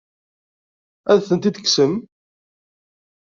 [1.11, 1.93] Ad tent-id-tekksem?